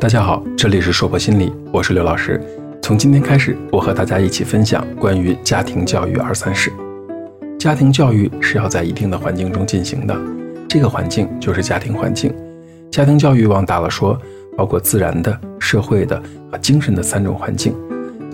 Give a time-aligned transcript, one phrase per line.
[0.00, 2.38] 大家好，这里是硕博心理，我是刘老师。
[2.82, 6.70] 从今天开始，我和大家一起分享关于家庭教育二三事。
[7.58, 10.14] 家庭教育是要在一定的环境中进行的，
[10.68, 12.34] 这个环境就是家庭环境。
[12.90, 14.20] 家庭教育往大了说，
[14.56, 16.20] 包括自然的、社会的
[16.50, 17.74] 和精神的三种环境。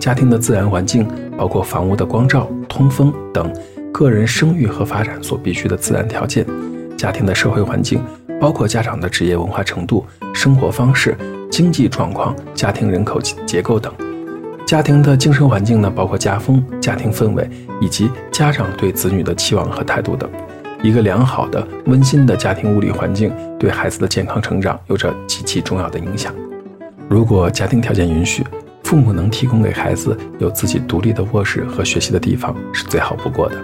[0.00, 1.06] 家庭的自然环境
[1.36, 3.52] 包括房屋的光照、通风等
[3.92, 6.42] 个人生育和发展所必需的自然条件；
[6.96, 8.02] 家庭的社会环境
[8.40, 10.04] 包括家长的职业文化程度、
[10.34, 11.16] 生活方式。
[11.50, 13.92] 经济状况、家庭人口结构等；
[14.64, 20.30] 家庭的精神环境呢，包括家风、家庭氛围以及家长对子女的期望和态度等。
[20.82, 26.32] 一个良好的、温馨的家庭物理环境，对孩子的健康成长有着极其重要的影响。
[27.08, 28.42] 如果家庭条件允许，
[28.84, 33.56] 父母能提供给孩子有自己独立的卧室和学习的地方，是最好不过的。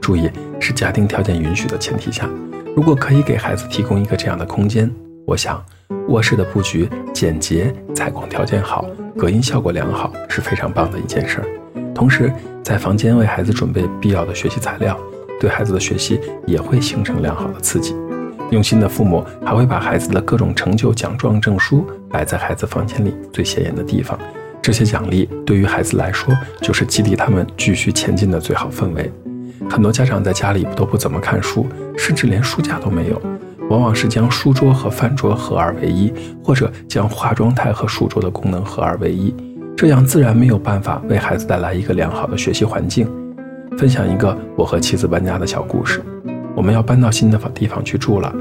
[0.00, 2.28] 注意，是家庭条件允许的前提下。
[2.74, 4.90] 如果可以给孩子提供一个这样的空间，
[5.26, 5.64] 我想。
[6.08, 8.84] 卧室的布局简洁，采光条件好，
[9.16, 11.46] 隔音效果良好，是非常棒的一件事儿。
[11.94, 14.98] 同时，在房间为孩子准备必要的学习材料，
[15.40, 17.94] 对孩子的学习也会形成良好的刺激。
[18.50, 24.18] 用心的父母还会把孩子的各种成就奖状、证书摆在孩子房间里最显眼的地方。
[24.60, 29.10] 这些奖励对于孩子来说，就是激励他们继续前进的最好氛围。
[29.70, 33.20] 很多家长在家里都不怎么看书，甚至连书架都没有。
[33.70, 36.12] 往往是将书桌和饭桌合二为一，
[36.42, 39.34] 或者将化妆台和书桌的功能合二为一，
[39.76, 43.08] 这样自然没有办法为孩子带来一个良好的学习环境。
[43.76, 46.00] 分享一个我和妻子搬家的小故事：
[46.54, 48.32] 我们要搬到新的地方去住了，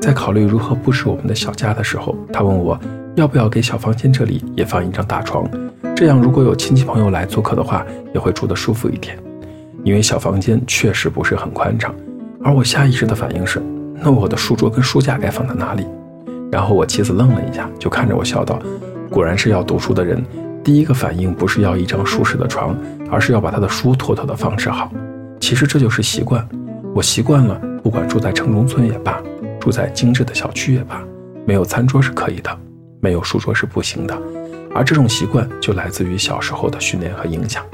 [0.00, 2.78] 在考虑如何布置我们的小家的时候，他问我
[3.16, 5.48] 要不要给小房间这里也放一张大床，
[5.96, 9.18] 这样如果有亲戚朋友来做客的话，也会住得舒服一点。
[9.82, 11.94] 因为小房间确实不是很宽敞，
[12.44, 13.62] 而我下意识的反应是。
[13.98, 15.86] 那我的书桌跟书架该放在哪里？
[16.52, 18.58] 然后我妻子愣了一下，就看着我笑道
[19.10, 20.24] ：“果然是要读书的人，
[20.62, 22.76] 第一个反应不是要一张舒适的床，
[23.10, 24.90] 而是要把他的书妥妥的放置好。
[25.40, 26.46] 其实这就是习惯。
[26.94, 29.20] 我习惯了，不管住在城中村也罢，
[29.58, 31.02] 住在精致的小区也罢，
[31.44, 32.58] 没有餐桌是可以的，
[33.00, 34.16] 没有书桌是不行的。
[34.74, 37.64] 而这种习惯就来自于小时候的训练和影响。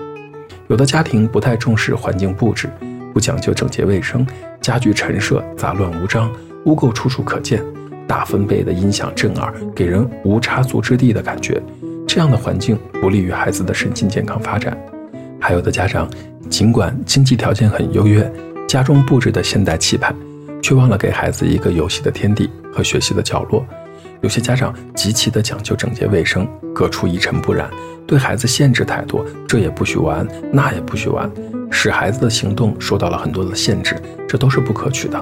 [0.69, 2.71] 有的家庭不太重视环境布置。”
[3.13, 4.27] 不讲究整洁卫生，
[4.63, 6.33] 家具陈设杂乱无章，
[6.67, 7.61] 污垢处处可见，
[8.07, 11.61] 大分贝的音响震耳，给人无插足之地的感觉。
[12.07, 14.79] 这样的环境不利于孩子的身心健康发展。
[15.41, 16.09] 还有的家长，
[16.49, 18.33] 尽管经济条件很优越，
[18.69, 20.15] 家中布置的现代气派，
[20.63, 23.67] 却忘了给孩子一个游戏的天地和学习的角落。
[24.21, 27.69] 有些家长极其的讲究整洁卫生，各处一尘不染，
[28.07, 31.29] 对孩子限制太多，这也不许玩，那也不许玩。
[31.85, 33.97] 使孩子的行动受到了很多的限制，
[34.29, 35.21] 这都是不可取的。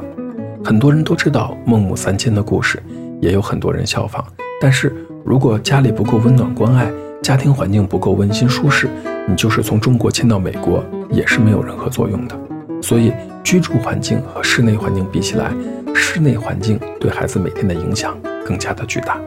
[0.62, 2.82] 很多人都知道孟母三迁的故事，
[3.18, 4.22] 也有很多人效仿。
[4.60, 4.94] 但是
[5.24, 8.90] 如果家里不够温暖关爱，家庭环境不够温馨舒适，
[9.26, 12.38] 你就是从中国迁到美国也是没有任何作用的。
[12.82, 13.10] 所以
[13.42, 15.50] 居住环境和室内环境比起来，
[15.94, 19.18] 室内环境对孩子每天的影响更加的巨大。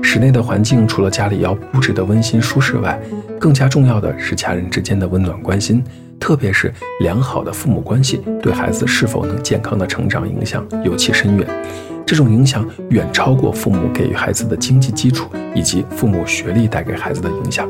[0.00, 2.96] 室内的环境除了家里要布置的温馨舒适外，
[3.40, 5.82] 更加重要的是家人之间的温暖关心。
[6.20, 11.46] 特别是良好的父母关系对孩子是否能健康的成长影响尤其深远，
[12.06, 17.68] 这种影响远超过父母给予孩子的经济基础以及父母学历带给孩子的影响。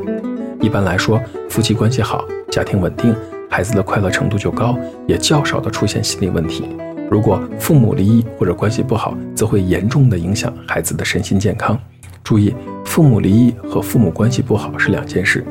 [0.59, 1.19] 一般来说，
[1.49, 3.15] 夫妻关系好，家庭稳定，
[3.49, 6.65] 孩子的快乐程度就高，也较少的出现心理问题。
[7.09, 11.79] 如果父母离异或者关系不好，则会严重的影响孩子的身心健康。
[12.23, 12.53] 注意，
[12.85, 15.43] 父母离异和父母关系不好是两件事。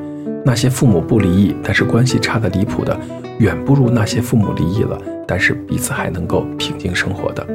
[0.44, 2.98] 那些父母不离异，但是关系差得离谱的，
[3.38, 7.46] 远不如那些父母离异了，但是彼此还能够平静生活的。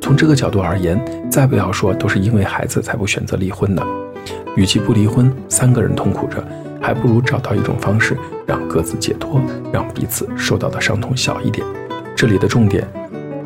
[0.00, 3.82] 从这个角度而言，再不要说都是因为孩子才不选择离婚的。
[4.54, 6.46] 与其不离婚，三个人痛苦着，
[6.80, 9.40] 还不如找到一种方式让各自解脱，
[9.72, 11.66] 让彼此受到的伤痛小一点。
[12.14, 12.86] 这里的重点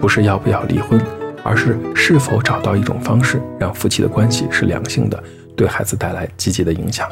[0.01, 1.01] 不是要不要离婚，
[1.43, 5.23] 而是是否找到一种方式让夫妻的关系是良性的，
[5.57, 7.09] 对孩子带来积极的影响。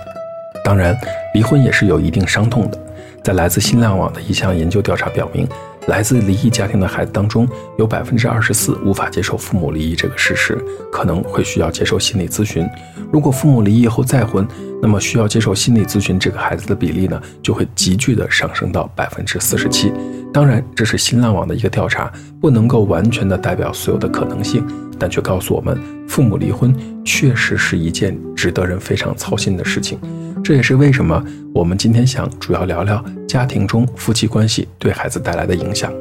[0.68, 0.94] 当然，
[1.32, 2.78] 离婚也是有一定伤痛的。
[3.24, 5.48] 在来自新浪网的一项研究调查表明，
[5.86, 7.48] 来自离异家庭的孩子当中，
[7.78, 10.62] 有百分之二十四无法接受父母离异这个事实，
[10.92, 12.68] 可能会需要接受心理咨询。
[13.10, 14.46] 如果父母离异后再婚，
[14.82, 19.90] 那么需要接受心理咨询这个孩子的比例呢，就会急剧的上升到百分之四十七。
[20.34, 22.12] 当然，这是新浪网的一个调查，
[22.42, 24.62] 不能够完全的代表所有的可能性，
[24.98, 25.78] 但却告诉我们，
[26.08, 26.74] 父母离婚
[27.04, 29.98] 确实是一件值得人非常操心的事情。
[30.42, 31.22] 这也是为什么
[31.54, 35.92] 我们今天想主要聊聊家庭中夫妻关系对孩子带来的影响。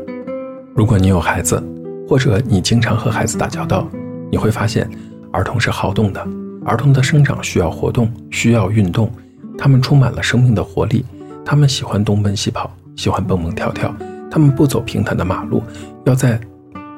[0.75, 1.61] 如果你有孩子，
[2.07, 3.87] 或者你经常和孩子打交道，
[4.31, 4.89] 你会发现，
[5.31, 6.25] 儿童是好动的，
[6.63, 9.11] 儿童的生长需要活动，需要运动，
[9.57, 11.03] 他们充满了生命的活力，
[11.43, 13.93] 他们喜欢东奔西跑，喜欢蹦蹦跳跳，
[14.29, 15.63] 他们不走平坦的马路，
[16.05, 16.39] 要在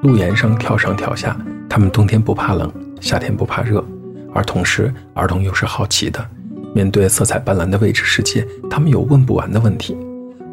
[0.02, 1.38] 路沿上跳上跳下，
[1.68, 3.84] 他们冬天不怕冷，夏天不怕热，
[4.34, 6.26] 而同时，儿童又是好奇的，
[6.74, 9.98] 面对色彩斑斓的未知世界，他们有问不完的问题。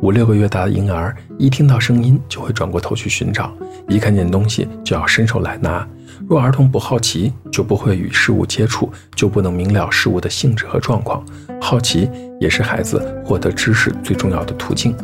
[0.02, 3.52] 五六个月大的婴儿，一听到声音就会转过头去寻找，
[3.88, 5.86] 一看见东西就要伸手来拿。
[6.28, 11.24] 若儿童不好奇，就不会与事物接触，就不能明了事物的性质和状况。
[11.60, 12.10] 好奇
[12.40, 14.94] 也是孩子获得知识最重要的途径。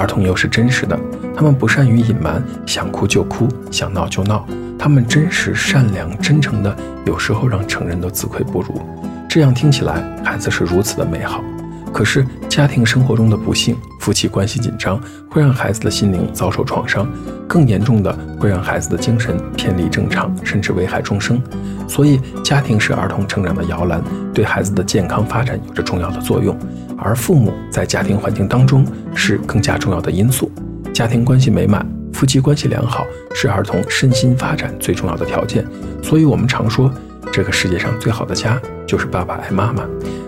[0.00, 0.98] 儿童又是真实的，
[1.36, 4.46] 他们不善于隐瞒，想哭就哭，想闹就闹。
[4.78, 6.74] 他们真实、善良、真诚的，
[7.04, 8.80] 有时候让成人都自愧不如。
[9.28, 11.44] 这样听起来，孩子是如此的美好。
[11.92, 14.98] 可是，家庭生活中的不幸，夫妻关系紧张，
[15.28, 17.06] 会让孩子的心灵遭受创伤，
[17.50, 21.42] 更严重的会让孩子的精神偏离正常，甚至危害终生。
[21.88, 24.00] 所以，家庭是儿童成长的摇篮，
[24.32, 26.56] 对孩子的健康发展有着重要的作用。
[26.96, 28.86] 而父母在家庭环境当中
[29.16, 30.48] 是更加重要的因素。
[30.94, 33.04] 家庭关系美满，夫妻关系良好，
[33.34, 35.66] 是儿童身心发展最重要的条件。
[36.04, 36.88] 所以，我们常说，
[37.32, 39.82] 这个世界上最好的家就是爸爸爱妈妈。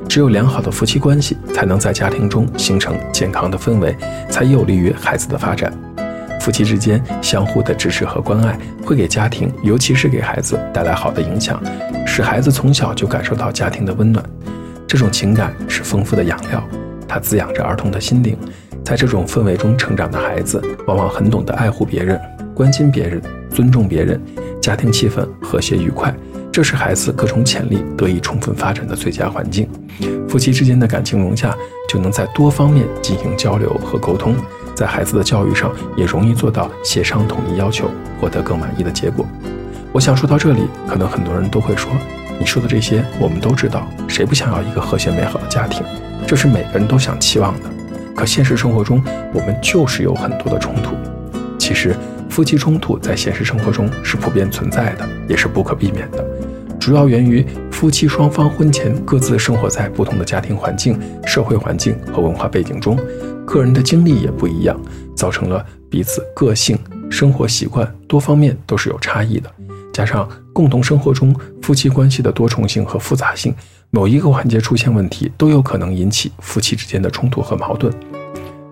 [0.09, 3.97] 只有良好的夫妻关系，才能在家庭中形成健康的氛围，
[4.29, 5.73] 才有利于孩子的发展。
[6.43, 11.63] 夫妻之间相互的支持和关爱，会给家庭，尤其是给孩子带来好的影响，
[12.05, 14.25] 使孩子从小就感受到家庭的温暖。
[14.85, 16.61] 这种情感是丰富的养料，
[17.07, 18.37] 它滋养着儿童的心灵。
[18.85, 22.21] 在这种氛围中成长的孩子，往往很懂得爱护别人、
[22.53, 24.21] 关心别人、尊重别人，
[24.61, 26.13] 家庭气氛和谐愉快。
[26.51, 29.69] 这是孩子各种潜力得以充分发展的最佳环境。
[30.29, 31.55] 夫妻之间的感情融洽，
[31.89, 34.35] 就能在多方面进行交流和沟通，
[34.83, 37.89] 在孩子的教育上也容易做到协商统一要求，
[38.21, 39.25] 获得更满意的结果。
[39.93, 41.89] 我想说到这里，可能很多人都会说
[42.37, 45.85] ：“你说的这些我们都知道，谁不想要一个和谐美好的家庭？
[46.27, 47.71] 这是每个人都想期望的。”
[48.17, 49.01] 可现实生活中，
[49.33, 50.97] 我们就是有很多的冲突。
[51.57, 51.95] 其实，
[52.29, 56.25] 夫妻冲突在现实生活中是普遍存在的，也是不可避免的。
[56.81, 57.47] 主要源于
[57.83, 60.97] 夫妻双方婚前各自生活在不同的家庭环境、
[61.27, 62.97] 社会环境和文化背景中，
[63.45, 64.81] 个人的经历也不一样，
[65.17, 66.79] 造成了彼此个性、
[67.11, 69.51] 生活习惯多方面都是有差异的。
[69.93, 73.53] 加上共同生活中夫妻关系的多重性和复杂性，
[73.91, 77.93] 某一个环节出现问题，都有可能引起夫妻之间的冲突和矛盾，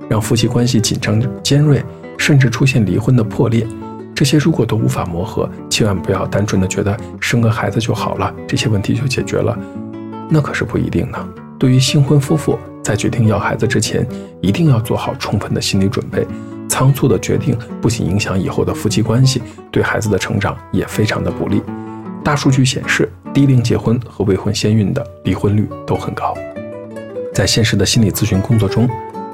[0.09, 1.85] 让夫妻关系紧张尖锐，
[2.17, 3.67] 甚至出现离婚的破裂。
[4.21, 9.59] 这些如果都无法磨合，千万不要单纯的觉得生个孩子就好了，这些问题就解决了，
[10.29, 11.19] 那可是不一定呢。
[11.59, 14.07] 对于新婚夫妇，在决定要孩子之前，
[14.43, 16.27] 一定要做好充分的心理准备。
[16.69, 19.41] 仓促的决定不仅影响以后的夫妻关系，
[19.71, 21.63] 对孩子的成长也非常的不利。
[22.23, 26.37] 大数据显示，低龄结婚和未婚先孕的离婚率都很高。
[27.33, 28.87] 在现实的心理咨询工作中，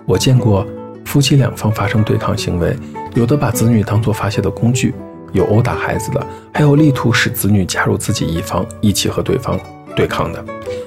[0.07, 0.65] 我见过。
[1.07, 2.77] 夫妻两方发生对抗行为，
[3.15, 4.93] 有的把子女当作发泄的工具，
[5.33, 9.59] 有殴打孩子的，还有力图使子女加入自己一方，一起和对方
[9.95, 10.45] 对抗的。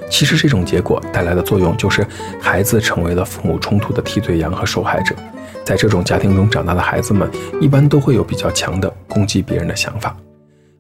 [0.10, 2.06] 其实这种结果带来的作用就是，
[2.39, 5.16] 孩子成为了父母冲突的替罪羊和受害者。
[5.63, 7.30] 在这种家庭中长大的孩子们，
[7.62, 10.15] 一般都会有比较强的攻击别人的想法。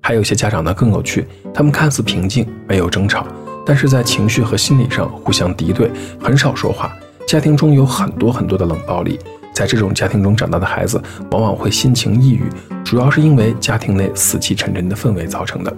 [0.01, 3.25] 还有些家长呢更有趣，他们看似平静，没有争吵，
[3.65, 5.89] 但是在情绪和心理上互相敌对，
[6.21, 6.91] 很少说话。
[7.27, 9.19] 家庭中有很多很多的冷暴力，
[9.59, 12.43] 在这种家庭中长大的孩子往往会心情抑郁，
[12.85, 15.77] 主要是因为家庭内死气沉沉的氛围造成的。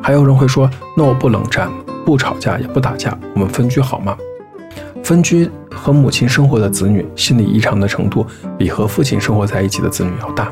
[0.00, 1.68] 还有人会说：“那我不冷战，
[2.06, 4.16] 不吵架，也不打架，我们分居好吗？”
[5.04, 10.50] 分居和母亲生活的子女心理异常的程度比和父亲生活在一起的子女要大。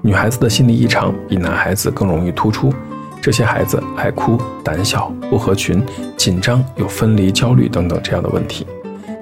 [0.00, 2.72] 女孩子的心理异常比男孩子更容易突出，
[3.20, 5.84] 这些孩子爱哭、胆小、不合群、
[6.16, 8.64] 紧张、有分离焦虑等等这样的问题。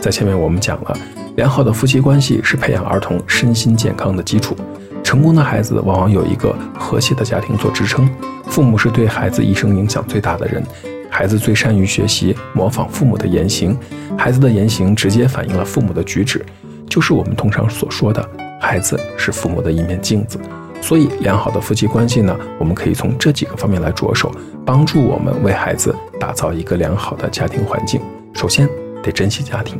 [0.00, 0.96] 在前面我们讲了，
[1.36, 4.56] 良好的夫妻关系是培养儿童身心健康的基础。
[5.04, 8.08] 成功的孩子往往有一个和谐的家庭做支撑。
[8.46, 10.64] 父母是对孩子一生影响最大的人，
[11.10, 13.76] 孩子最善于学习模仿父母的言行，
[14.16, 16.44] 孩子的言行直接反映了父母的举止，
[16.88, 18.26] 就是我们通常所说的
[18.58, 20.38] 孩子是父母的一面镜子。
[20.80, 28.00] 所以，良好的夫妻关系呢，我们可以从这几个方面来着手，帮助我们为孩子打造一个良好的家庭环境。
[28.32, 28.66] 首先。
[29.02, 29.78] 得珍惜家庭，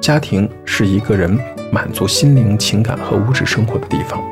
[0.00, 1.38] 家庭是一个人
[1.72, 4.22] 满足心灵、情感和物质生活的地方。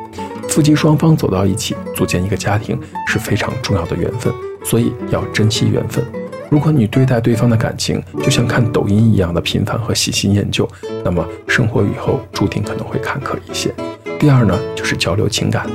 [0.48, 4.32] 夫妻双方走到一起，组建一个家庭是非常重要的缘分，
[4.64, 6.04] 所以要珍惜缘分。
[6.50, 10.68] 如果你对待对方的感情就像看抖音一样的频繁和喜新厌旧，
[11.02, 13.74] 那么生活以后注定可能会坎坷一些。
[14.20, 15.66] 第二呢，就是交流情感。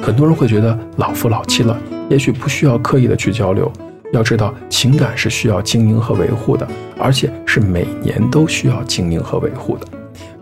[0.00, 1.78] 很多人会觉得老夫老妻了，
[2.08, 3.70] 也许不需要刻意的去交流。
[4.12, 9.86] 要知道，情感是需要经营和维护的，而且是每年都需要经营和维护的。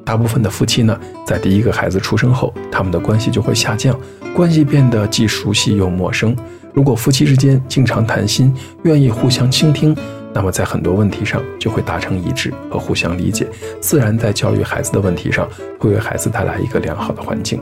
[0.04, 3.98] 大部分的夫妻呢，在第一个孩子出生后，他们的关系就会下降，
[4.34, 6.36] 关系变得既熟悉又陌生。
[6.74, 9.96] 如果夫妻之间经常谈心，愿意互相倾听，
[10.32, 13.46] 那么在很多问题上就会达成一致和互相理解，
[13.80, 15.48] 自然在教育孩子的问题上
[15.78, 17.60] 会为孩子带来一个良好的环境。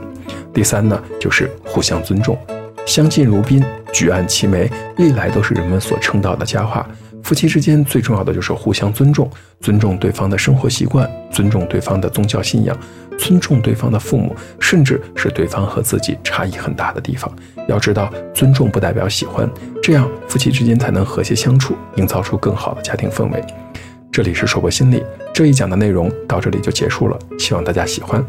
[0.51, 2.35] 第三呢，就是互相尊重，
[2.89, 4.67] 相敬如宾，举案齐眉，
[4.97, 6.83] 历来都是人们所称道的佳话。
[7.21, 9.29] 夫妻之间最重要的就是互相尊重，
[9.61, 12.75] 尊重对方的生活习惯，尊重对方的宗教信仰，
[13.15, 17.31] 尊重对方的父母，甚至是对方和自己差异很大的地方。
[17.67, 19.47] 要知道，尊重不代表喜欢，
[19.83, 23.39] 这样夫妻之间才能和谐相处，营造出更好的家庭氛围。
[24.11, 28.25] 这里是说博心理这一讲的内容到这里就结束了，希望大家喜欢。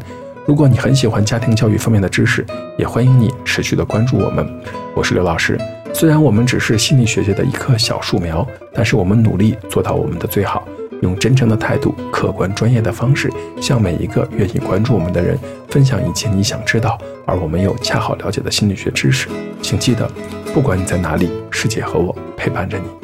[0.51, 2.45] 如果你很喜欢家庭教育方面的知识，
[2.77, 4.45] 也欢迎你持续的关注我们。
[4.93, 5.57] 我是刘老师。
[5.93, 10.67] 虽然我们只是心理学界的一棵小树苗，但是我们努力做到我们的最好，
[11.03, 13.31] 用真诚的态度、客观专业的方式，
[13.61, 15.39] 向每一个愿意关注我们的人
[15.69, 19.29] 分享一切你想知道而我们又恰好了解的心理学知识。
[19.61, 20.05] 请记得，
[20.53, 23.00] 不管你在哪里，世界和我陪伴着你。